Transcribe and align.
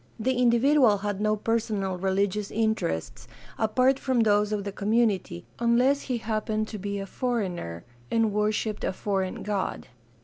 The 0.19 0.33
individual 0.35 0.97
had 0.97 1.21
no 1.21 1.35
personal 1.35 1.95
religious 1.99 2.49
interests 2.49 3.27
apart 3.59 3.99
from 3.99 4.21
those 4.21 4.51
of 4.51 4.63
the 4.63 4.71
community, 4.71 5.45
unless 5.59 6.01
he 6.01 6.17
happened 6.17 6.67
to 6.69 6.79
be 6.79 6.97
a 6.97 7.05
foreigner 7.05 7.83
and 8.09 8.33
worshiped 8.33 8.83
a 8.83 8.93
foreign 8.93 9.43
god. 9.43 9.89